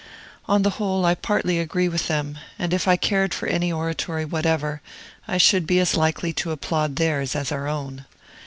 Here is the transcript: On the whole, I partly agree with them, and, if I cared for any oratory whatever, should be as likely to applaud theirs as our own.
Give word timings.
On 0.47 0.63
the 0.63 0.71
whole, 0.81 1.05
I 1.05 1.13
partly 1.13 1.59
agree 1.59 1.87
with 1.87 2.07
them, 2.07 2.39
and, 2.57 2.73
if 2.73 2.87
I 2.87 2.95
cared 2.95 3.35
for 3.35 3.45
any 3.45 3.71
oratory 3.71 4.25
whatever, 4.25 4.81
should 5.37 5.67
be 5.67 5.79
as 5.79 5.95
likely 5.95 6.33
to 6.33 6.49
applaud 6.49 6.95
theirs 6.95 7.35
as 7.35 7.51
our 7.51 7.67
own. 7.67 8.05